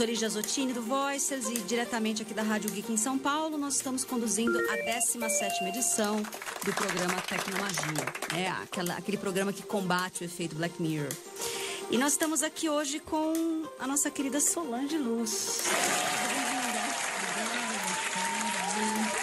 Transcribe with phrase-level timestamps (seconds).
[0.00, 3.74] sou Lígia Zottini do Voices e diretamente aqui da Rádio Geek em São Paulo, nós
[3.74, 6.22] estamos conduzindo a 17ª edição
[6.64, 8.06] do programa Tecnologia.
[8.34, 11.12] É aquela, aquele programa que combate o efeito Black Mirror.
[11.90, 15.64] E nós estamos aqui hoje com a nossa querida Solange Luz.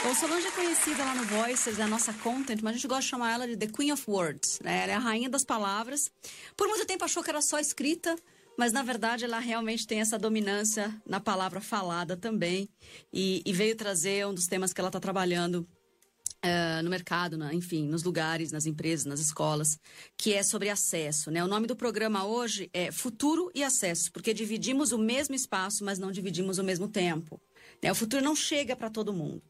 [0.04, 3.02] Bom, Solange é conhecida lá no Voices, é a nossa content, mas a gente gosta
[3.02, 4.60] de chamar ela de The Queen of Words.
[4.64, 4.84] Né?
[4.84, 6.12] Ela é a rainha das palavras.
[6.56, 8.16] Por muito tempo achou que era só escrita,
[8.58, 12.68] mas na verdade ela realmente tem essa dominância na palavra falada também
[13.14, 15.68] e, e veio trazer um dos temas que ela está trabalhando
[16.38, 19.80] Uh, no mercado, enfim, nos lugares, nas empresas, nas escolas,
[20.16, 21.32] que é sobre acesso.
[21.32, 21.44] Né?
[21.44, 25.98] O nome do programa hoje é Futuro e Acesso, porque dividimos o mesmo espaço, mas
[25.98, 27.42] não dividimos o mesmo tempo.
[27.82, 27.92] Né?
[27.92, 29.42] O futuro não chega para todo mundo.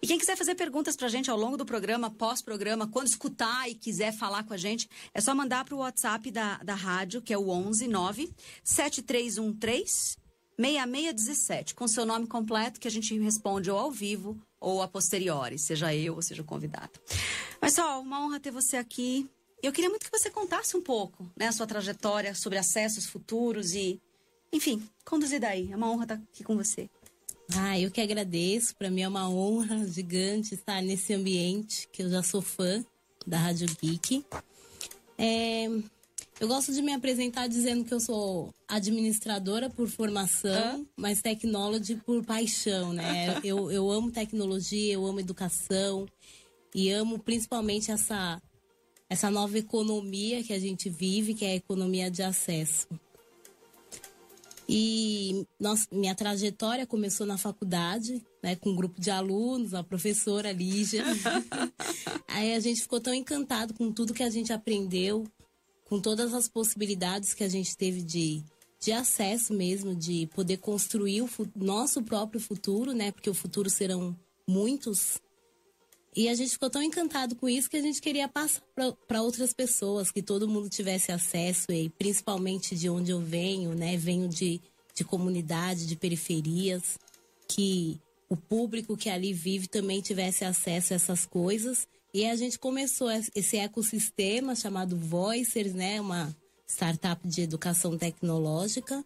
[0.00, 3.68] E quem quiser fazer perguntas para a gente ao longo do programa, pós-programa, quando escutar
[3.68, 7.22] e quiser falar com a gente, é só mandar para o WhatsApp da, da rádio,
[7.22, 10.24] que é o 11 9 7313
[10.56, 15.58] 6617, com seu nome completo, que a gente responde ou ao vivo ou a posteriori,
[15.58, 16.92] seja eu ou seja o convidado.
[17.60, 19.28] Mas só, uma honra ter você aqui.
[19.62, 23.74] Eu queria muito que você contasse um pouco, né, a sua trajetória sobre acessos futuros
[23.74, 24.00] e,
[24.52, 25.72] enfim, conduzir daí.
[25.72, 26.88] É uma honra estar aqui com você.
[27.52, 28.74] Ah, eu que agradeço.
[28.76, 32.84] Para mim é uma honra gigante estar nesse ambiente, que eu já sou fã
[33.26, 34.24] da Rádio Geek.
[35.18, 35.66] É,
[36.40, 42.24] eu gosto de me apresentar dizendo que eu sou administradora por formação, mas tecnologia por
[42.24, 43.38] paixão, né?
[43.44, 46.06] eu, eu amo tecnologia, eu amo educação
[46.74, 48.42] e amo principalmente essa,
[49.08, 52.88] essa nova economia que a gente vive, que é a economia de acesso.
[54.68, 60.52] E nossa, minha trajetória começou na faculdade, né, com um grupo de alunos, a professora
[60.52, 61.04] Lígia.
[62.28, 65.24] Aí a gente ficou tão encantado com tudo que a gente aprendeu,
[65.84, 68.42] com todas as possibilidades que a gente teve de,
[68.80, 73.12] de acesso mesmo, de poder construir o nosso próprio futuro, né?
[73.12, 74.16] Porque o futuro serão
[74.48, 75.20] muitos
[76.16, 78.62] e a gente ficou tão encantado com isso que a gente queria passar
[79.06, 83.96] para outras pessoas, que todo mundo tivesse acesso, e principalmente de onde eu venho, né?
[83.96, 84.60] Venho de,
[84.94, 86.98] de comunidade, de periferias,
[87.48, 87.98] que
[88.28, 91.88] o público que ali vive também tivesse acesso a essas coisas.
[92.12, 96.00] E a gente começou esse ecossistema chamado Voicers, né?
[96.00, 99.04] Uma startup de educação tecnológica.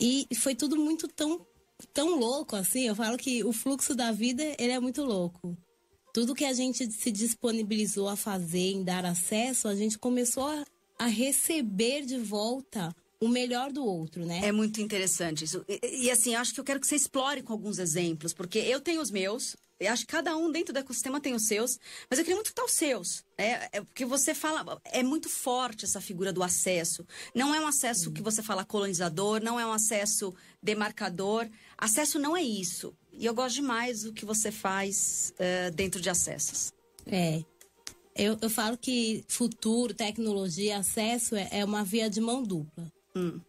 [0.00, 1.44] E foi tudo muito tão,
[1.92, 2.86] tão louco, assim.
[2.86, 5.56] Eu falo que o fluxo da vida, ele é muito louco
[6.16, 10.64] tudo que a gente se disponibilizou a fazer, em dar acesso, a gente começou a,
[10.98, 14.40] a receber de volta o melhor do outro, né?
[14.42, 15.62] É muito interessante isso.
[15.68, 18.80] E, e, assim, acho que eu quero que você explore com alguns exemplos, porque eu
[18.80, 21.78] tenho os meus, eu acho que cada um dentro do ecossistema tem os seus,
[22.08, 23.22] mas eu queria muito estar os seus.
[23.36, 27.06] É, é porque você fala, é muito forte essa figura do acesso.
[27.34, 31.46] Não é um acesso que você fala colonizador, não é um acesso demarcador.
[31.76, 32.94] Acesso não é isso.
[33.18, 36.72] E eu gosto demais do que você faz uh, dentro de acessos.
[37.06, 37.42] É.
[38.14, 42.90] Eu, eu falo que futuro, tecnologia, acesso é, é uma via de mão dupla.
[43.14, 43.40] Hum.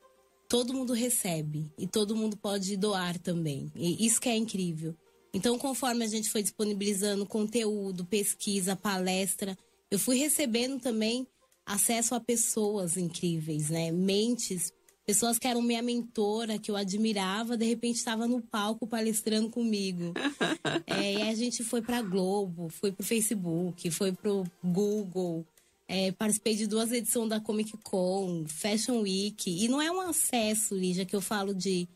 [0.49, 3.71] Todo mundo recebe e todo mundo pode doar também.
[3.75, 4.95] E isso que é incrível.
[5.33, 9.57] Então, conforme a gente foi disponibilizando conteúdo, pesquisa, palestra,
[9.91, 11.27] eu fui recebendo também
[11.65, 13.91] acesso a pessoas incríveis, né?
[13.91, 14.71] Mentes
[15.07, 20.11] Pessoas que eram minha mentora, que eu admirava, de repente estava no palco palestrando comigo.
[20.85, 25.45] é, e a gente foi para Globo, foi pro Facebook, foi pro Google.
[25.87, 29.49] É, participei de duas edições da Comic Con, Fashion Week.
[29.49, 31.87] E não é um acesso, Lígia, que eu falo de,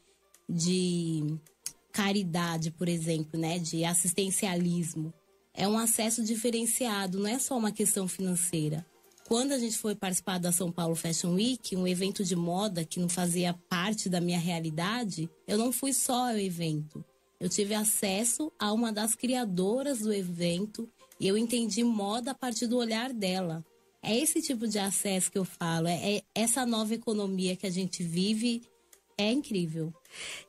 [0.48, 1.38] de
[1.92, 3.60] caridade, por exemplo, né?
[3.60, 5.14] De assistencialismo.
[5.54, 8.86] É um acesso diferenciado, não é só uma questão financeira.
[9.32, 13.00] Quando a gente foi participar da São Paulo Fashion Week, um evento de moda que
[13.00, 17.02] não fazia parte da minha realidade, eu não fui só ao evento.
[17.40, 20.86] Eu tive acesso a uma das criadoras do evento
[21.18, 23.64] e eu entendi moda a partir do olhar dela.
[24.04, 27.72] É esse tipo de acesso que eu falo, é, é essa nova economia que a
[27.72, 28.64] gente vive
[29.18, 29.94] é incrível.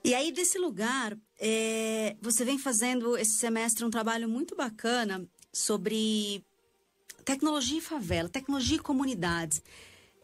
[0.05, 6.45] E aí, desse lugar, é, você vem fazendo esse semestre um trabalho muito bacana sobre
[7.25, 9.63] tecnologia e favela, tecnologia e comunidades.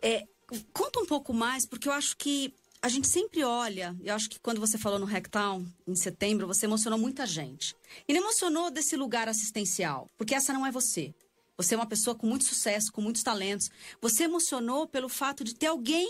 [0.02, 0.24] É,
[0.72, 4.38] conta um pouco mais, porque eu acho que a gente sempre olha, eu acho que
[4.38, 7.74] quando você falou no Hacktown, em setembro, você emocionou muita gente.
[8.06, 11.12] E não emocionou desse lugar assistencial, porque essa não é você.
[11.56, 13.68] Você é uma pessoa com muito sucesso, com muitos talentos.
[14.00, 16.08] Você emocionou pelo fato de ter alguém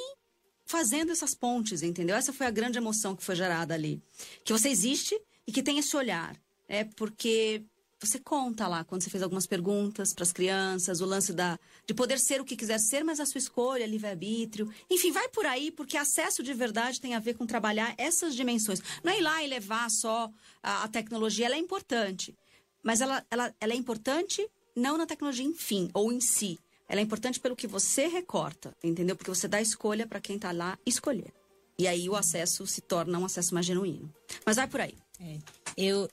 [0.66, 2.14] fazendo essas pontes, entendeu?
[2.14, 4.02] Essa foi a grande emoção que foi gerada ali.
[4.44, 6.36] Que você existe e que tem esse olhar.
[6.68, 7.64] É porque
[8.00, 11.94] você conta lá quando você fez algumas perguntas para as crianças, o lance da de
[11.94, 14.72] poder ser o que quiser ser, mas a sua escolha, livre-arbítrio.
[14.90, 18.80] Enfim, vai por aí, porque acesso de verdade tem a ver com trabalhar essas dimensões.
[19.02, 20.30] Não é ir lá e levar só
[20.62, 22.36] a, a tecnologia, ela é importante.
[22.82, 26.58] Mas ela, ela, ela é importante não na tecnologia em fim ou em si.
[26.88, 29.16] Ela é importante pelo que você recorta, entendeu?
[29.16, 31.34] Porque você dá escolha para quem está lá escolher.
[31.78, 34.12] E aí o acesso se torna um acesso mais genuíno.
[34.44, 34.94] Mas vai por aí.
[35.20, 35.38] É.
[35.76, 36.08] Eu,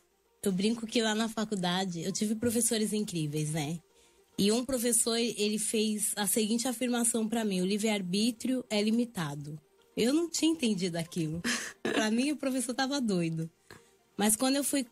[0.47, 3.80] eu brinco que lá na faculdade eu tive professores incríveis, né?
[4.38, 9.59] E um professor, ele fez a seguinte afirmação para mim: o livre-arbítrio é limitado.
[9.95, 11.42] Eu não tinha entendido aquilo.
[11.81, 13.50] para mim, o professor tava doido.
[14.18, 14.86] Mas quando eu fui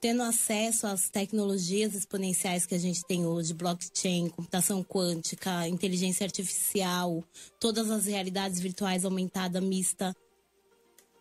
[0.00, 7.22] tendo acesso às tecnologias exponenciais que a gente tem hoje, blockchain, computação quântica, inteligência artificial,
[7.58, 10.16] todas as realidades virtuais aumentada, mista,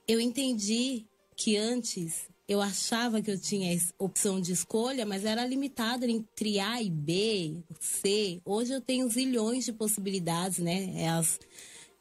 [0.07, 6.09] eu entendi que antes eu achava que eu tinha opção de escolha, mas era limitada
[6.09, 8.41] entre A e B, C.
[8.43, 10.91] Hoje eu tenho zilhões de possibilidades, né?
[10.95, 11.39] É, as,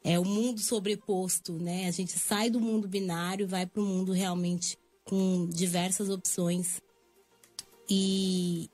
[0.03, 1.87] é o mundo sobreposto, né?
[1.87, 4.75] A gente sai do mundo binário e vai para o mundo realmente
[5.05, 6.81] com diversas opções.
[7.87, 8.71] E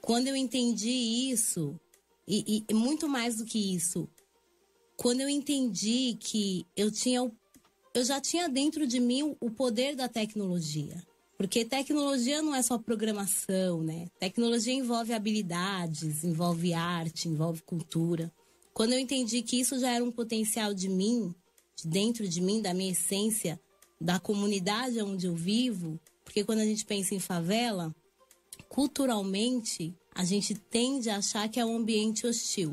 [0.00, 0.88] quando eu entendi
[1.30, 1.78] isso,
[2.26, 4.08] e, e muito mais do que isso,
[4.96, 7.30] quando eu entendi que eu tinha
[7.94, 11.00] eu já tinha dentro de mim o poder da tecnologia.
[11.38, 14.08] Porque tecnologia não é só programação, né?
[14.18, 18.32] Tecnologia envolve habilidades, envolve arte, envolve cultura.
[18.72, 21.32] Quando eu entendi que isso já era um potencial de mim,
[21.76, 23.60] de dentro de mim, da minha essência,
[24.00, 27.94] da comunidade onde eu vivo, porque quando a gente pensa em favela,
[28.68, 32.72] culturalmente, a gente tende a achar que é um ambiente hostil.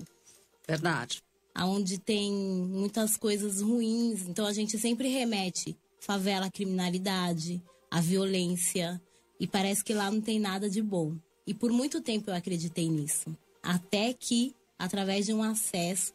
[0.68, 1.24] Verdade
[1.58, 4.28] onde tem muitas coisas ruins.
[4.28, 9.02] Então a gente sempre remete favela à criminalidade, à violência.
[9.40, 11.16] E parece que lá não tem nada de bom.
[11.46, 13.36] E por muito tempo eu acreditei nisso.
[13.62, 16.14] Até que, através de um acesso,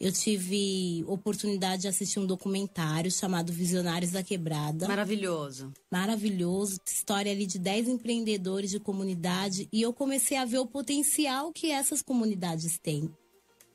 [0.00, 4.88] eu tive oportunidade de assistir um documentário chamado Visionários da Quebrada.
[4.88, 5.72] Maravilhoso.
[5.90, 6.80] Maravilhoso.
[6.84, 9.68] História ali de 10 empreendedores de comunidade.
[9.72, 13.08] E eu comecei a ver o potencial que essas comunidades têm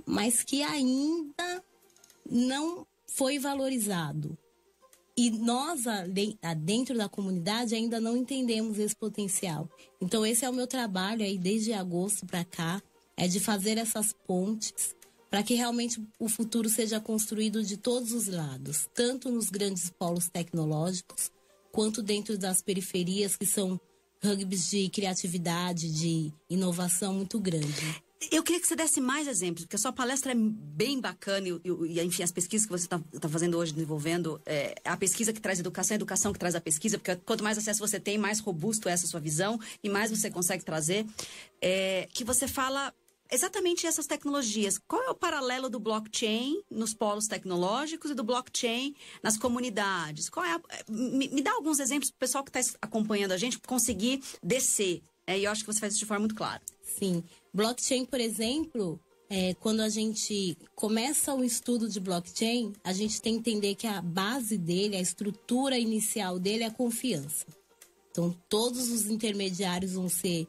[0.07, 1.63] mas que ainda
[2.29, 4.37] não foi valorizado.
[5.17, 5.81] E nós,
[6.59, 9.69] dentro da comunidade, ainda não entendemos esse potencial.
[9.99, 12.81] Então, esse é o meu trabalho aí desde agosto para cá,
[13.17, 14.95] é de fazer essas pontes
[15.29, 20.29] para que realmente o futuro seja construído de todos os lados, tanto nos grandes polos
[20.29, 21.31] tecnológicos,
[21.71, 23.79] quanto dentro das periferias, que são
[24.23, 28.06] rugby's de criatividade, de inovação muito grande.
[28.31, 31.61] Eu queria que você desse mais exemplos, porque a sua palestra é bem bacana e,
[31.63, 35.39] e enfim, as pesquisas que você está tá fazendo hoje, desenvolvendo, é, a pesquisa que
[35.39, 38.39] traz educação, a educação que traz a pesquisa, porque quanto mais acesso você tem, mais
[38.39, 41.05] robusto é essa sua visão e mais você consegue trazer.
[41.61, 42.91] É, que você fala
[43.31, 44.79] exatamente essas tecnologias.
[44.87, 50.29] Qual é o paralelo do blockchain nos polos tecnológicos e do blockchain nas comunidades?
[50.29, 53.37] Qual é a, me, me, dá alguns exemplos para o pessoal que está acompanhando a
[53.37, 55.03] gente conseguir descer.
[55.27, 56.61] É, e eu acho que você faz isso de forma muito clara.
[56.81, 57.21] Sim.
[57.53, 58.97] Blockchain, por exemplo,
[59.29, 63.85] é, quando a gente começa o estudo de blockchain, a gente tem que entender que
[63.85, 67.45] a base dele, a estrutura inicial dele é a confiança.
[68.09, 70.47] Então, todos os intermediários vão ser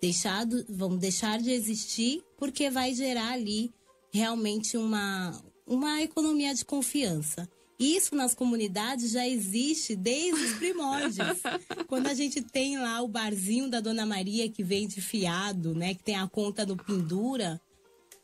[0.00, 3.70] deixados, vão deixar de existir, porque vai gerar ali
[4.12, 7.48] realmente uma, uma economia de confiança.
[7.80, 11.38] Isso nas comunidades já existe desde os primórdios.
[11.88, 16.02] Quando a gente tem lá o barzinho da Dona Maria que vende fiado, né, que
[16.02, 17.58] tem a conta no pendura,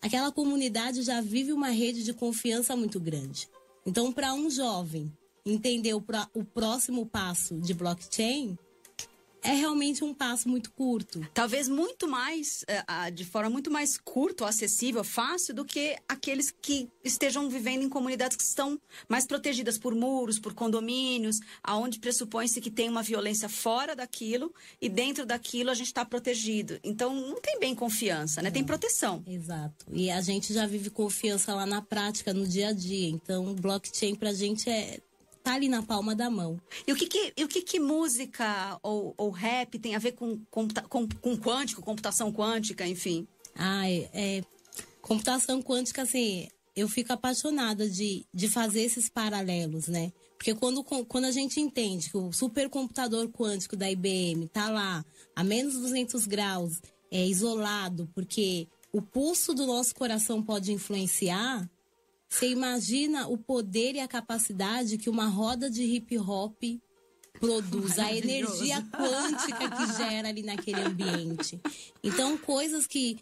[0.02, 3.48] aquela comunidade já vive uma rede de confiança muito grande.
[3.86, 5.10] Então, para um jovem
[5.44, 8.58] entender o, o próximo passo de blockchain,
[9.46, 11.26] é realmente um passo muito curto.
[11.32, 16.88] Talvez muito mais, é, de forma muito mais curta, acessível, fácil, do que aqueles que
[17.04, 22.70] estejam vivendo em comunidades que estão mais protegidas por muros, por condomínios, aonde pressupõe-se que
[22.70, 26.80] tem uma violência fora daquilo e dentro daquilo a gente está protegido.
[26.82, 28.50] Então não tem bem confiança, né?
[28.50, 29.22] Tem proteção.
[29.26, 29.86] Exato.
[29.92, 33.08] E a gente já vive confiança lá na prática, no dia a dia.
[33.08, 34.98] Então blockchain para a gente é
[35.46, 36.60] tá ali na palma da mão.
[36.88, 40.12] E o que que, e o que, que música ou, ou rap tem a ver
[40.12, 43.28] com, com, com, com quântico, computação quântica, enfim?
[43.54, 44.44] Ah, é, é,
[45.00, 50.12] computação quântica, assim, eu fico apaixonada de, de fazer esses paralelos, né?
[50.36, 55.44] Porque quando, quando a gente entende que o supercomputador quântico da IBM tá lá a
[55.44, 61.70] menos 200 graus, é isolado, porque o pulso do nosso coração pode influenciar,
[62.36, 66.62] você imagina o poder e a capacidade que uma roda de hip hop
[67.40, 71.58] produz, a energia quântica que gera ali naquele ambiente.
[72.02, 73.18] Então, coisas que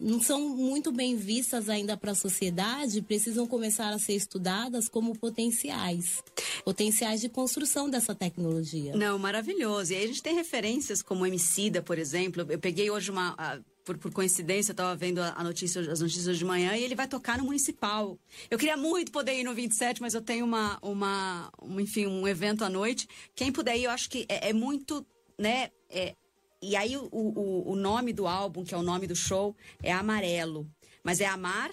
[0.00, 5.18] não são muito bem vistas ainda para a sociedade, precisam começar a ser estudadas como
[5.18, 6.22] potenciais.
[6.64, 8.96] Potenciais de construção dessa tecnologia.
[8.96, 9.92] Não, maravilhoso.
[9.92, 12.46] E aí a gente tem referências como Emicida, por exemplo.
[12.48, 13.36] Eu peguei hoje uma.
[13.88, 17.08] Por, por, coincidência, eu estava vendo a notícia, as notícias de manhã e ele vai
[17.08, 18.18] tocar no municipal.
[18.50, 22.28] Eu queria muito poder ir no 27, mas eu tenho uma, uma, uma enfim, um
[22.28, 23.08] evento à noite.
[23.34, 25.06] Quem puder ir, eu acho que é, é muito,
[25.38, 25.70] né?
[25.88, 26.14] É,
[26.60, 29.90] e aí o, o, o nome do álbum, que é o nome do show, é
[29.90, 30.70] Amarelo.
[31.02, 31.70] Mas é Amar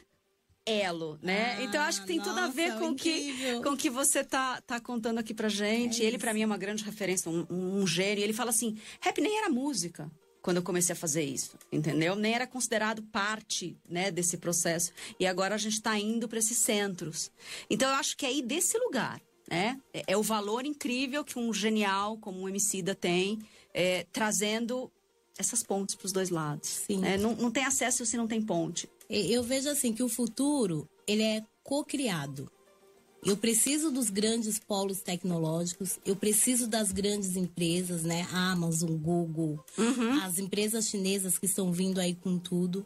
[0.65, 1.57] elo, né?
[1.57, 4.62] Ah, então acho que tem nossa, tudo a ver com que com que você tá
[4.62, 6.01] tá contando aqui pra gente.
[6.01, 8.24] É ele para mim é uma grande referência, um, um gênio.
[8.24, 10.10] Ele fala assim: "Rap nem era música"
[10.45, 12.15] quando eu comecei a fazer isso, entendeu?
[12.15, 14.91] Nem era considerado parte, né, desse processo.
[15.19, 17.31] E agora a gente está indo para esses centros.
[17.67, 19.81] Então eu acho que é aí desse lugar, né?
[19.91, 23.39] É, é o valor incrível que um genial como o Emicida tem
[23.73, 24.91] é, trazendo
[25.35, 26.69] essas pontes para os dois lados.
[26.85, 26.99] Sim.
[26.99, 27.17] Né?
[27.17, 28.87] Não, não tem acesso se não tem ponte.
[29.09, 32.51] Eu vejo assim que o futuro ele é co-criado.
[33.25, 38.27] Eu preciso dos grandes polos tecnológicos, eu preciso das grandes empresas, né?
[38.32, 40.22] Amazon, Google, uhum.
[40.22, 42.86] as empresas chinesas que estão vindo aí com tudo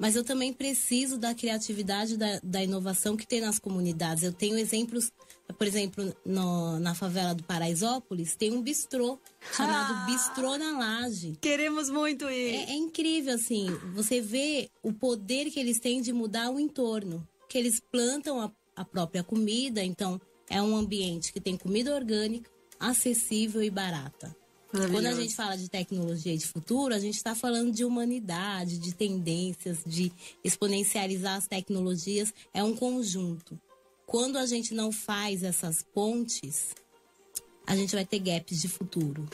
[0.00, 4.22] mas eu também preciso da criatividade, da, da inovação que tem nas comunidades.
[4.22, 5.12] Eu tenho exemplos,
[5.58, 9.20] por exemplo, no, na favela do Paraisópolis, tem um bistrô
[9.54, 11.36] chamado ah, Bistrô na Laje.
[11.38, 12.54] Queremos muito ir.
[12.54, 17.28] É, é incrível, assim, você vê o poder que eles têm de mudar o entorno.
[17.46, 22.50] Que eles plantam a, a própria comida, então é um ambiente que tem comida orgânica,
[22.78, 24.34] acessível e barata.
[24.70, 28.78] Quando a gente fala de tecnologia e de futuro, a gente está falando de humanidade,
[28.78, 30.12] de tendências, de
[30.44, 32.32] exponencializar as tecnologias.
[32.54, 33.60] É um conjunto.
[34.06, 36.72] Quando a gente não faz essas pontes,
[37.66, 39.28] a gente vai ter gaps de futuro.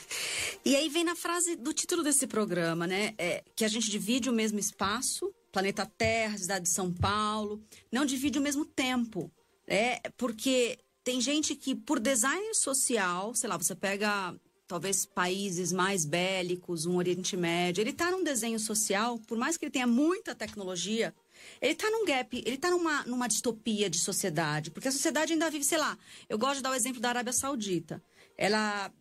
[0.64, 3.14] E aí vem na frase do título desse programa, né?
[3.18, 7.62] É, que a gente divide o mesmo espaço, planeta Terra, cidade de São Paulo,
[7.92, 9.30] não divide o mesmo tempo.
[9.66, 14.34] É, porque tem gente que, por design social, sei lá, você pega
[14.66, 17.80] talvez países mais bélicos, um Oriente Médio.
[17.80, 21.14] Ele está num desenho social, por mais que ele tenha muita tecnologia,
[21.60, 25.50] ele está num gap, ele está numa, numa distopia de sociedade, porque a sociedade ainda
[25.50, 25.96] vive, sei lá,
[26.28, 28.02] eu gosto de dar o exemplo da Arábia Saudita.
[28.36, 28.92] Ela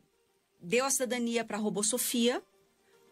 [0.62, 2.42] deu a cidadania para a robô Sofia.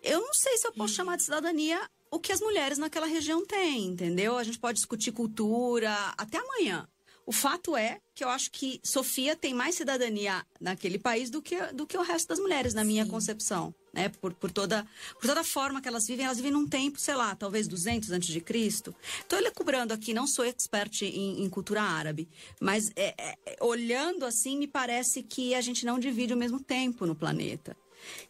[0.02, 1.80] Eu não sei se eu posso chamar de cidadania
[2.12, 4.38] o que as mulheres naquela região têm, entendeu?
[4.38, 6.88] A gente pode discutir cultura até amanhã.
[7.26, 11.58] O fato é que eu acho que Sofia tem mais cidadania naquele país do que,
[11.74, 13.74] do que o resto das mulheres, na minha concepção.
[13.94, 14.10] Né?
[14.10, 14.86] Por, por, toda,
[15.20, 18.12] por toda a forma que elas vivem, elas vivem num tempo, sei lá, talvez 200
[18.12, 18.94] antes de Cristo.
[19.20, 22.28] Estou cobrando aqui, não sou expert em, em cultura árabe,
[22.60, 27.06] mas é, é, olhando assim, me parece que a gente não divide o mesmo tempo
[27.06, 27.78] no planeta.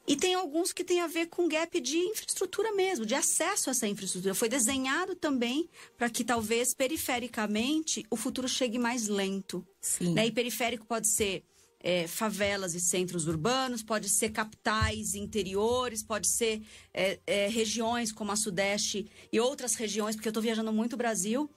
[0.07, 3.71] E tem alguns que têm a ver com gap de infraestrutura mesmo, de acesso a
[3.71, 4.33] essa infraestrutura.
[4.33, 9.65] Foi desenhado também para que talvez perifericamente o futuro chegue mais lento.
[9.81, 10.13] Sim.
[10.13, 10.27] Né?
[10.27, 11.43] E periférico pode ser
[11.83, 16.61] é, favelas e centros urbanos, pode ser capitais interiores, pode ser
[16.93, 20.97] é, é, regiões como a Sudeste e outras regiões, porque eu estou viajando muito o
[20.97, 21.49] Brasil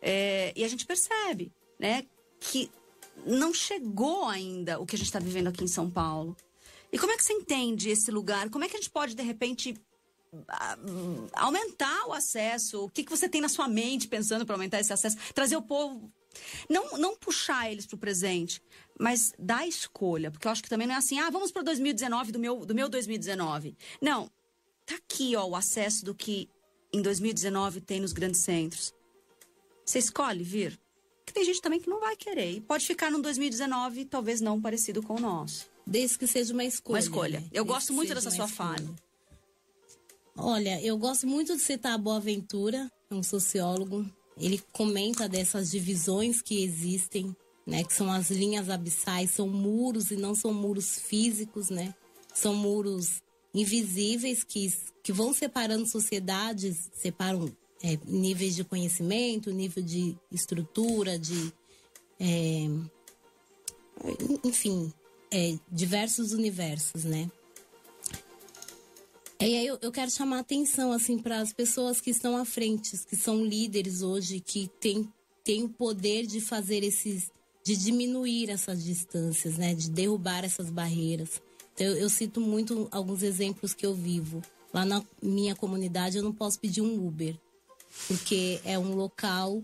[0.00, 2.04] é, e a gente percebe né,
[2.40, 2.70] que
[3.26, 6.36] não chegou ainda o que a gente está vivendo aqui em São Paulo.
[6.92, 8.48] E como é que você entende esse lugar?
[8.50, 9.74] Como é que a gente pode, de repente,
[11.34, 12.84] aumentar o acesso?
[12.84, 15.16] O que, que você tem na sua mente pensando para aumentar esse acesso?
[15.34, 16.12] Trazer o povo.
[16.68, 18.62] Não, não puxar eles para o presente,
[18.98, 20.30] mas dar escolha.
[20.30, 22.74] Porque eu acho que também não é assim, ah, vamos para 2019 do meu, do
[22.74, 23.76] meu 2019.
[24.00, 24.30] Não.
[24.84, 26.48] Tá aqui, ó, o acesso do que
[26.92, 28.94] em 2019 tem nos grandes centros.
[29.84, 30.78] Você escolhe vir?
[31.18, 32.52] Porque tem gente também que não vai querer.
[32.52, 35.68] E pode ficar no 2019, talvez não parecido com o nosso.
[35.86, 36.94] Desde que seja uma escolha.
[36.94, 37.40] Uma escolha.
[37.40, 37.46] Né?
[37.52, 38.94] Eu Desde gosto muito dessa sua fala.
[40.36, 44.04] Olha, eu gosto muito de citar a Boaventura, é um sociólogo.
[44.36, 47.34] Ele comenta dessas divisões que existem,
[47.66, 47.82] né?
[47.84, 51.94] Que são as linhas abissais, são muros e não são muros físicos, né?
[52.34, 53.22] São muros
[53.54, 54.70] invisíveis que,
[55.02, 57.50] que vão separando sociedades, separam
[57.82, 61.52] é, níveis de conhecimento, nível de estrutura, de.
[62.20, 62.66] É,
[64.44, 64.92] enfim,
[65.30, 67.30] é, diversos universos, né?
[69.38, 72.96] E aí eu, eu quero chamar atenção assim para as pessoas que estão à frente,
[73.06, 75.08] que são líderes hoje, que têm
[75.44, 77.30] tem o poder de fazer esses,
[77.62, 79.74] de diminuir essas distâncias, né?
[79.74, 81.40] De derrubar essas barreiras.
[81.72, 84.42] Então eu, eu cito muito alguns exemplos que eu vivo.
[84.74, 87.38] Lá na minha comunidade eu não posso pedir um Uber,
[88.08, 89.62] porque é um local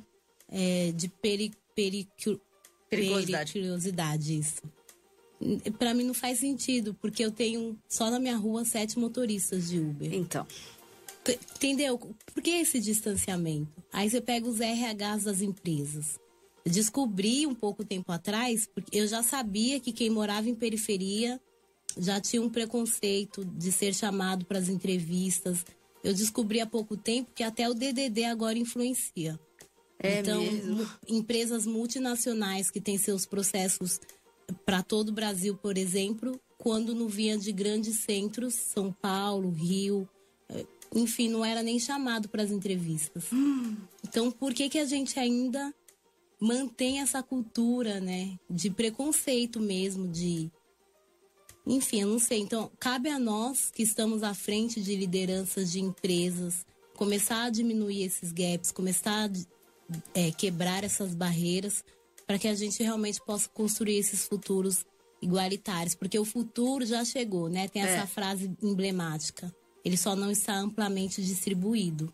[0.48, 2.08] é, de peri, peri,
[2.88, 3.52] periculosidade.
[3.52, 4.62] periculosidade isso
[5.78, 9.78] Para mim não faz sentido, porque eu tenho só na minha rua sete motoristas de
[9.78, 10.12] Uber.
[10.12, 10.46] Então.
[11.54, 11.98] Entendeu?
[11.98, 13.70] Por que esse distanciamento?
[13.92, 16.18] Aí você pega os RHs das empresas.
[16.64, 21.40] Eu descobri um pouco tempo atrás, porque eu já sabia que quem morava em periferia
[21.96, 25.64] já tinha um preconceito de ser chamado para as entrevistas.
[26.02, 29.38] Eu descobri há pouco tempo que até o DDD agora influencia.
[29.98, 30.88] É então, mesmo?
[31.08, 34.00] empresas multinacionais que têm seus processos
[34.64, 40.08] para todo o Brasil, por exemplo, quando não vinha de grandes centros, São Paulo, Rio,
[40.48, 43.24] eh, enfim, não era nem chamado para as entrevistas.
[43.32, 43.76] Hum.
[44.04, 45.74] Então, por que que a gente ainda
[46.40, 50.50] mantém essa cultura, né, de preconceito mesmo, de
[51.64, 52.40] enfim, eu não sei.
[52.40, 56.66] Então, cabe a nós que estamos à frente de lideranças de empresas
[57.02, 59.30] começar a diminuir esses gaps, começar a
[60.14, 61.84] é, quebrar essas barreiras
[62.26, 64.84] para que a gente realmente possa construir esses futuros
[65.20, 67.68] igualitários, porque o futuro já chegou, né?
[67.68, 68.06] Tem essa é.
[68.06, 69.54] frase emblemática.
[69.84, 72.12] Ele só não está amplamente distribuído.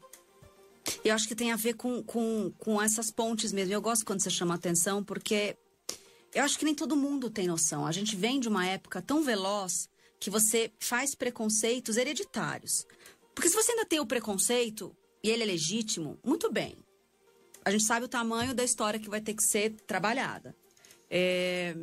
[1.04, 3.72] Eu acho que tem a ver com, com, com essas pontes mesmo.
[3.72, 5.56] Eu gosto quando você chama atenção, porque
[6.34, 7.86] eu acho que nem todo mundo tem noção.
[7.86, 9.88] A gente vem de uma época tão veloz
[10.20, 12.86] que você faz preconceitos hereditários.
[13.34, 16.76] Porque se você ainda tem o preconceito e ele é legítimo, muito bem.
[17.68, 20.56] A gente sabe o tamanho da história que vai ter que ser trabalhada.
[21.10, 21.76] É...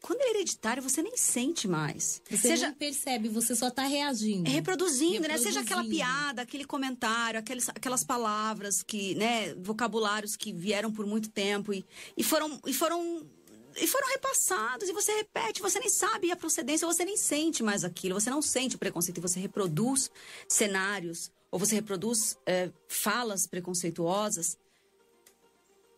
[0.00, 2.22] Quando é hereditário, você nem sente mais.
[2.30, 2.68] Você Seja...
[2.68, 4.48] nem percebe, você só está reagindo.
[4.48, 5.36] É reproduzindo, reproduzindo, né?
[5.36, 11.28] Seja aquela piada, aquele comentário, aqueles, aquelas palavras que, né, vocabulários que vieram por muito
[11.28, 11.84] tempo e,
[12.16, 13.28] e foram, e foram
[13.76, 17.84] e foram repassados, e você repete, você nem sabe a procedência, você nem sente mais
[17.84, 20.10] aquilo, você não sente o preconceito, e você reproduz
[20.48, 24.56] cenários, ou você reproduz é, falas preconceituosas.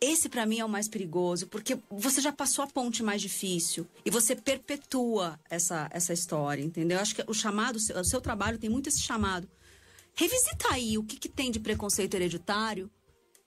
[0.05, 3.87] Esse, para mim, é o mais perigoso, porque você já passou a ponte mais difícil
[4.03, 6.97] e você perpetua essa, essa história, entendeu?
[6.97, 9.49] Eu acho que o chamado, o seu trabalho tem muito esse chamado.
[10.13, 12.91] Revisita aí o que, que tem de preconceito hereditário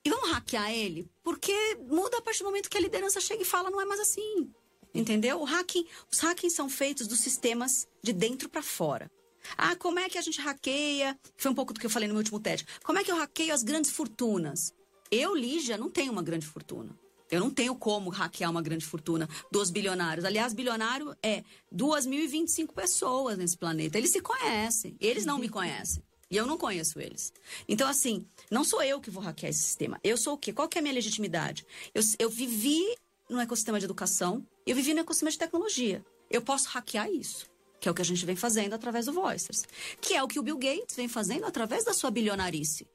[0.03, 1.07] e vamos hackear ele?
[1.23, 1.53] Porque
[1.87, 4.49] muda a partir do momento que a liderança chega e fala, não é mais assim.
[4.95, 5.39] Entendeu?
[5.39, 9.11] O hacking, os hackings são feitos dos sistemas de dentro para fora.
[9.55, 11.15] Ah, como é que a gente hackeia?
[11.37, 12.65] Foi um pouco do que eu falei no meu último TED.
[12.83, 14.73] Como é que eu hackeio as grandes fortunas?
[15.11, 16.97] Eu, Lígia, não tenho uma grande fortuna.
[17.29, 20.23] Eu não tenho como hackear uma grande fortuna dos bilionários.
[20.25, 21.43] Aliás, bilionário é
[21.73, 23.97] 2.025 pessoas nesse planeta.
[23.97, 24.95] Eles se conhecem.
[24.99, 26.01] Eles não me conhecem.
[26.29, 27.33] E eu não conheço eles.
[27.67, 29.99] Então, assim, não sou eu que vou hackear esse sistema.
[30.03, 30.51] Eu sou o quê?
[30.51, 31.65] Qual que é a minha legitimidade?
[31.93, 32.83] Eu, eu vivi
[33.29, 36.03] no ecossistema de educação, eu vivi no ecossistema de tecnologia.
[36.29, 37.45] Eu posso hackear isso.
[37.79, 39.65] Que é o que a gente vem fazendo através do Voicers.
[40.01, 42.87] Que é o que o Bill Gates vem fazendo através da sua bilionarice.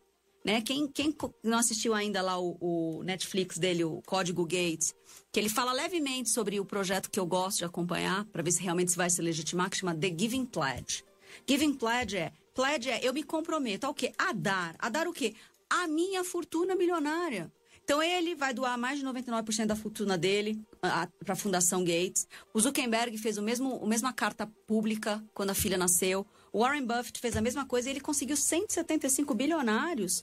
[0.45, 0.61] Né?
[0.61, 4.95] Quem, quem não assistiu ainda lá o, o Netflix dele, o Código Gates,
[5.31, 8.63] que ele fala levemente sobre o projeto que eu gosto de acompanhar, para ver se
[8.63, 11.05] realmente vai se legitimar, que chama The Giving Pledge.
[11.47, 14.13] Giving Pledge é Pledge é eu me comprometo ao quê?
[14.19, 14.75] A dar.
[14.79, 15.35] A dar o quê?
[15.71, 17.51] A minha fortuna milionária.
[17.83, 22.29] Então ele vai doar mais de 99% da fortuna dele para a Fundação Gates.
[22.53, 26.27] O Zuckerberg fez o mesmo, a mesma carta pública quando a filha nasceu.
[26.53, 30.23] O Warren Buffett fez a mesma coisa e ele conseguiu 175 bilionários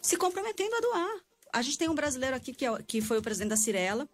[0.00, 1.20] se comprometendo a doar.
[1.52, 4.08] A gente tem um brasileiro aqui que, é, que foi o presidente da Cirela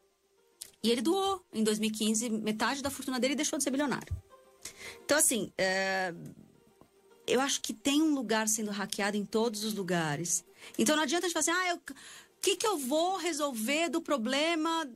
[0.82, 4.14] e ele doou em 2015 metade da fortuna dele e deixou de ser bilionário.
[5.04, 6.14] Então, assim, é,
[7.26, 10.44] eu acho que tem um lugar sendo hackeado em todos os lugares.
[10.78, 14.00] Então não adianta a gente falar assim, ah, o que, que eu vou resolver do
[14.00, 14.88] problema?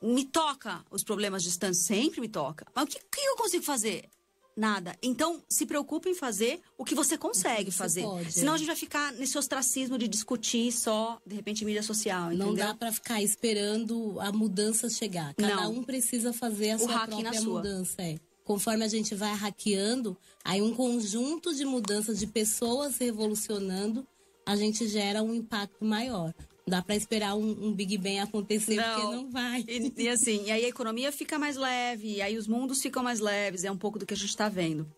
[0.00, 2.66] Me toca os problemas distantes, sempre me toca.
[2.74, 4.08] Mas o que, que eu consigo fazer?
[4.56, 4.94] Nada.
[5.02, 8.02] Então, se preocupe em fazer o que você consegue que fazer.
[8.02, 8.54] Pode, Senão é.
[8.54, 12.26] a gente vai ficar nesse ostracismo de discutir só, de repente, mídia social.
[12.26, 12.48] Entendeu?
[12.48, 15.34] Não dá para ficar esperando a mudança chegar.
[15.34, 15.72] Cada Não.
[15.72, 18.02] um precisa fazer a o sua própria mudança.
[18.02, 24.06] É conforme a gente vai hackeando, aí um conjunto de mudanças de pessoas revolucionando,
[24.44, 26.34] a gente gera um impacto maior.
[26.72, 28.94] Dá para esperar um, um, Big Bang acontecer não.
[28.94, 29.62] porque não vai.
[29.68, 33.02] E, e, assim, e aí a economia fica mais leve, e aí os mundos ficam
[33.02, 34.90] mais leves, é um pouco do que a gente está vendo.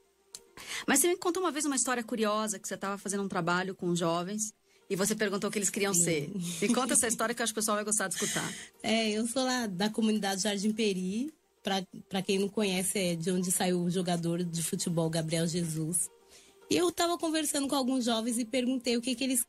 [0.87, 3.75] Mas você me contou uma vez uma história curiosa que você estava fazendo um trabalho
[3.75, 4.55] com jovens
[4.89, 6.05] e você perguntou o que eles queriam Sim.
[6.05, 6.33] ser.
[6.63, 8.49] Me conta essa história que eu acho que o pessoal vai gostar de escutar.
[8.81, 11.35] É, eu sou lá da comunidade Jardim Peri,
[12.09, 16.09] para quem não conhece, é de onde saiu o jogador de futebol Gabriel Jesus.
[16.71, 19.45] E eu estava conversando com alguns jovens e perguntei o que, que eles.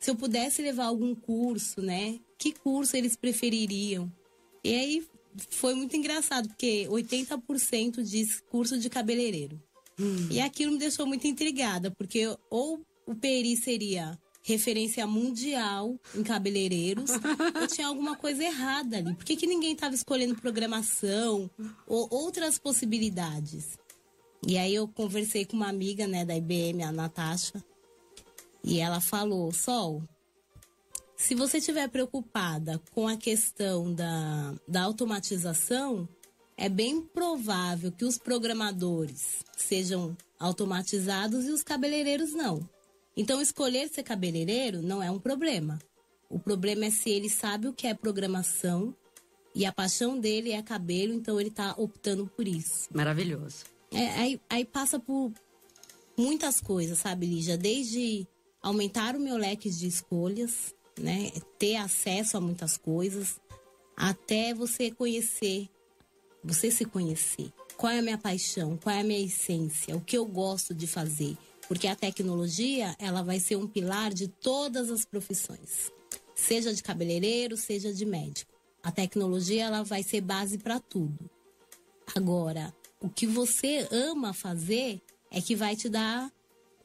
[0.00, 2.18] Se eu pudesse levar algum curso, né?
[2.38, 4.10] Que curso eles prefeririam?
[4.64, 5.06] E aí
[5.50, 9.62] foi muito engraçado, porque 80% diz curso de cabeleireiro.
[9.98, 10.28] Hum.
[10.30, 17.10] E aquilo me deixou muito intrigada, porque ou o peri seria referência mundial em cabeleireiros,
[17.60, 19.14] eu tinha alguma coisa errada ali.
[19.14, 21.50] Por que, que ninguém estava escolhendo programação
[21.86, 23.78] ou outras possibilidades?
[24.46, 27.62] E aí eu conversei com uma amiga, né, da IBM, a Natasha,
[28.62, 30.02] e ela falou: Sol,
[31.16, 36.08] se você estiver preocupada com a questão da, da automatização,
[36.56, 42.66] é bem provável que os programadores sejam automatizados e os cabeleireiros não.
[43.16, 45.78] Então, escolher ser cabeleireiro não é um problema.
[46.28, 48.94] O problema é se ele sabe o que é programação
[49.54, 52.88] e a paixão dele é cabelo, então ele está optando por isso.
[52.94, 53.64] Maravilhoso.
[53.92, 55.32] É, aí, aí passa por
[56.16, 57.58] muitas coisas, sabe, Lígia?
[57.58, 58.26] Desde
[58.62, 61.30] aumentar o meu leque de escolhas, né?
[61.58, 63.40] Ter acesso a muitas coisas,
[63.96, 65.68] até você conhecer,
[66.42, 67.52] você se conhecer.
[67.76, 68.76] Qual é a minha paixão?
[68.76, 69.96] Qual é a minha essência?
[69.96, 71.36] O que eu gosto de fazer?
[71.66, 75.90] Porque a tecnologia, ela vai ser um pilar de todas as profissões.
[76.34, 78.52] Seja de cabeleireiro, seja de médico.
[78.82, 81.30] A tecnologia, ela vai ser base para tudo.
[82.14, 86.32] Agora, o que você ama fazer é que vai te dar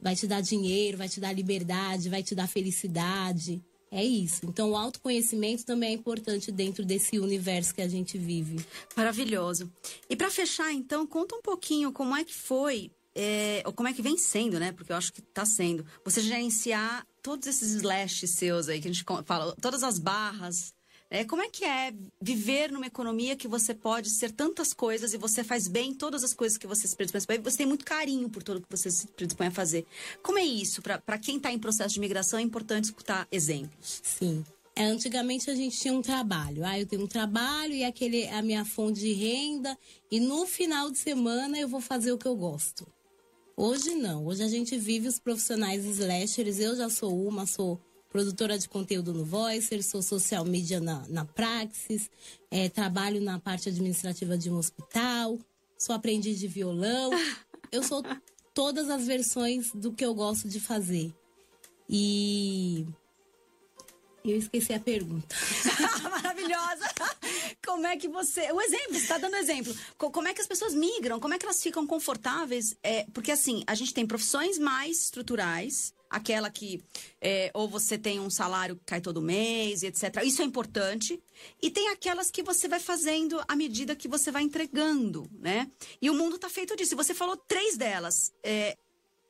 [0.06, 3.60] vai te dar dinheiro, vai te dar liberdade, vai te dar felicidade.
[3.90, 4.46] É isso.
[4.46, 8.64] Então, o autoconhecimento também é importante dentro desse universo que a gente vive.
[8.96, 9.72] Maravilhoso.
[10.08, 13.94] E para fechar, então, conta um pouquinho como é que foi, é, ou como é
[13.94, 14.72] que vem sendo, né?
[14.72, 15.84] Porque eu acho que está sendo.
[16.04, 20.72] Você gerenciar todos esses slashes seus aí, que a gente fala, todas as barras,
[21.10, 25.18] é, como é que é viver numa economia que você pode ser tantas coisas e
[25.18, 27.42] você faz bem todas as coisas que você se predispõe a fazer?
[27.42, 29.86] Você tem muito carinho por tudo que você se predispõe a fazer.
[30.24, 30.82] Como é isso?
[30.82, 34.02] Para quem está em processo de migração, é importante escutar exemplos.
[34.04, 34.44] Sim.
[34.76, 36.66] É, antigamente a gente tinha um trabalho.
[36.66, 39.78] Ah, eu tenho um trabalho e aquele a minha fonte de renda.
[40.12, 42.86] E no final de semana eu vou fazer o que eu gosto.
[43.56, 44.26] Hoje não.
[44.26, 46.60] Hoje a gente vive os profissionais slashers.
[46.60, 47.80] Eu já sou uma, sou
[48.16, 52.10] produtora de conteúdo no Voicer, sou social media na, na Praxis,
[52.50, 55.38] é, trabalho na parte administrativa de um hospital,
[55.78, 57.12] sou aprendiz de violão.
[57.74, 58.02] Eu sou
[58.54, 61.14] todas as versões do que eu gosto de fazer.
[61.90, 62.88] E
[64.24, 65.36] eu esqueci a pergunta.
[66.10, 66.86] Maravilhosa!
[67.66, 68.50] Como é que você.
[68.54, 69.76] O exemplo, você está dando exemplo.
[69.98, 71.20] Como é que as pessoas migram?
[71.20, 72.78] Como é que elas ficam confortáveis?
[72.82, 76.82] É, porque, assim, a gente tem profissões mais estruturais, aquela que
[77.22, 80.24] é, ou você tem um salário que cai todo mês, etc.
[80.24, 81.22] Isso é importante.
[81.62, 85.70] E tem aquelas que você vai fazendo à medida que você vai entregando, né?
[86.02, 86.96] E o mundo está feito disso.
[86.96, 88.34] Você falou três delas.
[88.42, 88.78] É,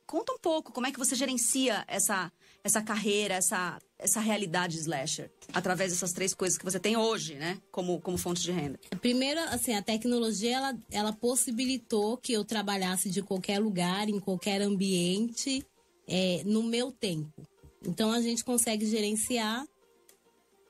[0.06, 2.30] conta um pouco como é que você gerencia essa,
[2.62, 7.60] essa carreira, essa, essa realidade slasher, através dessas três coisas que você tem hoje, né?
[7.72, 8.78] Como, como fonte de renda.
[9.00, 14.62] Primeiro, assim, a tecnologia, ela, ela possibilitou que eu trabalhasse de qualquer lugar, em qualquer
[14.62, 15.66] ambiente
[16.06, 17.46] é, no meu tempo.
[17.86, 19.66] Então a gente consegue gerenciar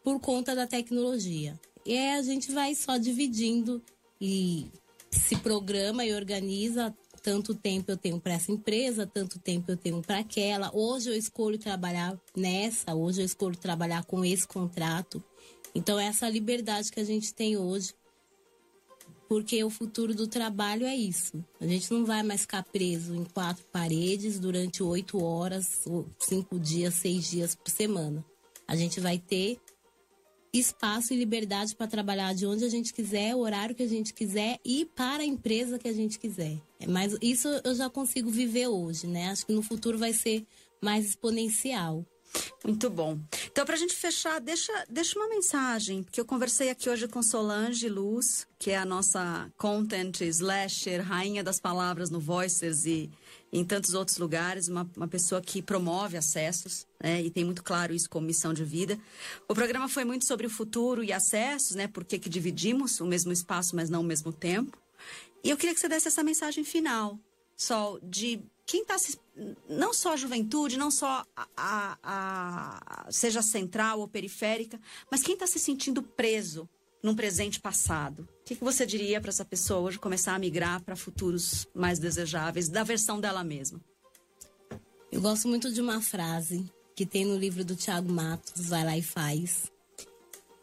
[0.03, 1.59] por conta da tecnologia.
[1.85, 3.83] E a gente vai só dividindo
[4.21, 4.67] e
[5.11, 6.95] se programa e organiza.
[7.23, 10.71] Tanto tempo eu tenho para essa empresa, tanto tempo eu tenho para aquela.
[10.73, 15.23] Hoje eu escolho trabalhar nessa, hoje eu escolho trabalhar com esse contrato.
[15.75, 17.93] Então, essa liberdade que a gente tem hoje
[19.29, 21.45] porque o futuro do trabalho é isso.
[21.61, 25.85] A gente não vai mais ficar preso em quatro paredes durante oito horas,
[26.19, 28.25] cinco dias, seis dias por semana.
[28.67, 29.59] A gente vai ter
[30.53, 34.15] espaço e liberdade para trabalhar de onde a gente quiser, o horário que a gente
[34.15, 36.59] quiser e para a empresa que a gente quiser.
[36.81, 39.31] É Mas isso eu já consigo viver hoje, né?
[39.31, 40.47] Acho que no futuro vai ser
[40.81, 42.05] mais exponencial.
[42.65, 43.19] Muito bom.
[43.57, 47.23] Então, para a gente fechar, deixa, deixa uma mensagem, porque eu conversei aqui hoje com
[47.23, 53.11] Solange Luz, que é a nossa content slasher, rainha das palavras no Voicers e
[53.51, 57.95] em tantos outros lugares, uma, uma pessoa que promove acessos, né, e tem muito claro
[57.95, 58.99] isso como missão de vida.
[59.49, 63.33] O programa foi muito sobre o futuro e acessos, né, porque que dividimos o mesmo
[63.33, 64.77] espaço, mas não o mesmo tempo.
[65.43, 67.19] E eu queria que você desse essa mensagem final,
[67.57, 68.97] Sol, de quem está.
[69.69, 75.35] Não só a juventude, não só a, a, a seja central ou periférica, mas quem
[75.35, 76.69] está se sentindo preso
[77.03, 78.29] num presente passado.
[78.41, 81.99] O que, que você diria para essa pessoa hoje começar a migrar para futuros mais
[81.99, 83.81] desejáveis, da versão dela mesma?
[85.13, 88.99] Eu gosto muito de uma frase que tem no livro do Tiago Matos, Vai Lá
[88.99, 89.71] e Faz,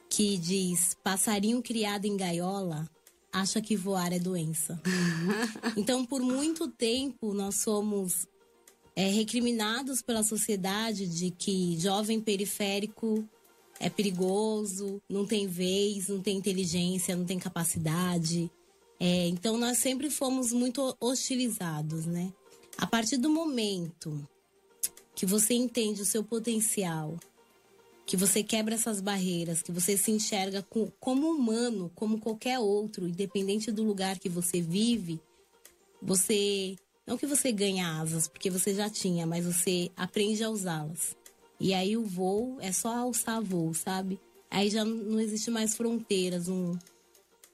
[0.09, 2.89] que diz: Passarinho criado em gaiola
[3.33, 4.79] acha que voar é doença.
[5.75, 8.27] então, por muito tempo, nós somos
[8.95, 13.27] é, recriminados pela sociedade de que jovem periférico
[13.79, 18.51] é perigoso, não tem vez, não tem inteligência, não tem capacidade.
[18.99, 22.31] É, então, nós sempre fomos muito hostilizados, né?
[22.77, 24.27] A partir do momento
[25.15, 27.17] que você entende o seu potencial,
[28.05, 30.65] que você quebra essas barreiras, que você se enxerga
[30.99, 35.19] como humano, como qualquer outro, independente do lugar que você vive,
[36.01, 36.75] você.
[37.05, 41.15] Não que você ganha asas, porque você já tinha, mas você aprende a usá-las.
[41.59, 44.19] E aí o voo é só alçar voo, sabe?
[44.49, 46.77] Aí já não existe mais fronteiras, um,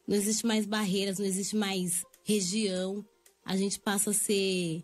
[0.08, 3.04] não existe mais barreiras, não existe mais região.
[3.44, 4.84] A gente passa a ser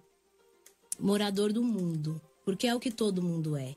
[1.00, 3.76] morador do mundo, porque é o que todo mundo é.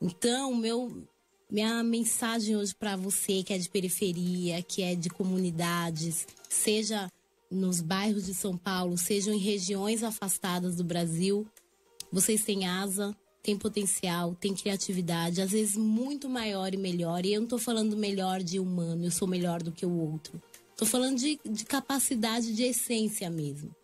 [0.00, 1.06] Então, meu,
[1.50, 7.10] minha mensagem hoje para você que é de periferia, que é de comunidades, seja
[7.50, 11.46] nos bairros de São Paulo, sejam em regiões afastadas do Brasil,
[12.12, 17.24] vocês têm asa, têm potencial, têm criatividade, às vezes muito maior e melhor.
[17.26, 20.40] E eu não estou falando melhor de humano, eu sou melhor do que o outro.
[20.70, 23.74] Estou falando de, de, capacidade de essência mesmo.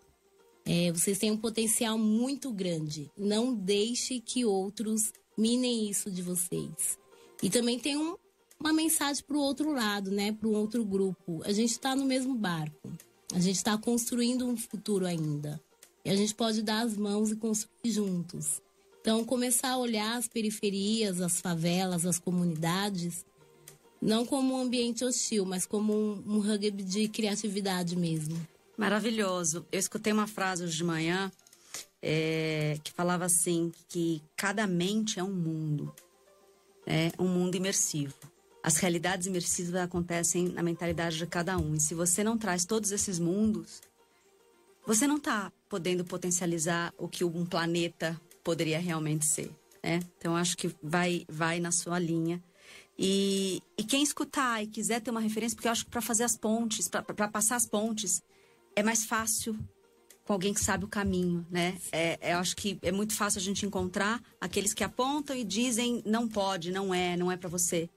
[0.64, 3.10] É, vocês têm um potencial muito grande.
[3.16, 6.98] Não deixe que outros minem isso de vocês.
[7.42, 8.16] E também tem um,
[8.58, 10.32] uma mensagem para o outro lado, né?
[10.32, 11.42] Para um outro grupo.
[11.44, 12.92] A gente está no mesmo barco.
[13.34, 15.60] A gente está construindo um futuro ainda.
[16.04, 18.62] E a gente pode dar as mãos e construir juntos.
[19.00, 23.24] Então, começar a olhar as periferias, as favelas, as comunidades,
[24.00, 28.36] não como um ambiente hostil, mas como um, um rugby de criatividade mesmo.
[28.76, 29.66] Maravilhoso.
[29.70, 31.30] Eu escutei uma frase hoje de manhã
[32.02, 35.92] é, que falava assim: que cada mente é um mundo
[36.86, 38.14] é um mundo imersivo.
[38.62, 41.74] As realidades imersivas acontecem na mentalidade de cada um.
[41.74, 43.80] E se você não traz todos esses mundos,
[44.86, 49.50] você não está podendo potencializar o que um planeta poderia realmente ser.
[49.82, 50.00] Né?
[50.16, 52.42] Então, acho que vai, vai na sua linha.
[52.98, 56.24] E, e quem escutar e quiser ter uma referência, porque eu acho que para fazer
[56.24, 58.22] as pontes, para passar as pontes,
[58.74, 59.58] é mais fácil
[60.26, 61.78] com alguém que sabe o caminho, né?
[61.92, 65.44] É, é, eu acho que é muito fácil a gente encontrar aqueles que apontam e
[65.44, 67.88] dizem não pode, não é, não é para você.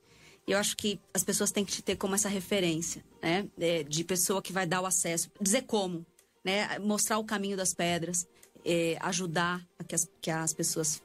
[0.47, 3.47] E eu acho que as pessoas têm que te ter como essa referência, né?
[3.59, 6.05] É, de pessoa que vai dar o acesso, dizer como,
[6.45, 6.77] né?
[6.77, 8.27] Mostrar o caminho das pedras,
[8.63, 11.01] é, ajudar a que as, que as pessoas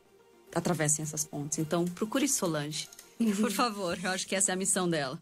[0.54, 1.58] atravessem essas pontes.
[1.58, 2.86] Então, procure Solange,
[3.40, 3.98] por favor.
[4.02, 5.20] Eu acho que essa é a missão dela.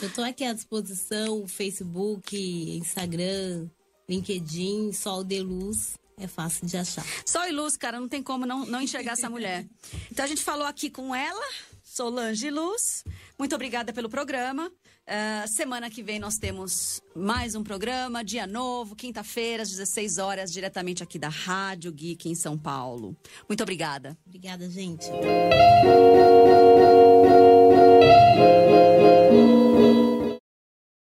[0.00, 2.36] Eu estou aqui à disposição, Facebook,
[2.78, 3.68] Instagram,
[4.08, 5.94] LinkedIn, Sol de Luz.
[6.18, 7.04] É fácil de achar.
[7.26, 9.66] Sol e luz, cara, não tem como não, não enxergar essa mulher.
[10.10, 11.44] Então a gente falou aqui com ela,
[11.82, 13.02] Solange Luz.
[13.38, 14.70] Muito obrigada pelo programa.
[15.02, 20.52] Uh, semana que vem nós temos mais um programa, dia novo, quinta-feira, às 16 horas,
[20.52, 23.16] diretamente aqui da Rádio Geek em São Paulo.
[23.48, 24.16] Muito obrigada.
[24.24, 25.06] Obrigada, gente.